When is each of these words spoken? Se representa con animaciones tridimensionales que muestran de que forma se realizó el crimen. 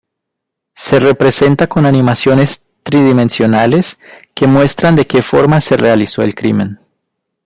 Se 0.73 0.99
representa 0.99 1.67
con 1.67 1.85
animaciones 1.85 2.65
tridimensionales 2.81 3.99
que 4.33 4.47
muestran 4.47 4.95
de 4.95 5.05
que 5.05 5.21
forma 5.21 5.61
se 5.61 5.77
realizó 5.77 6.23
el 6.23 6.33
crimen. 6.33 6.79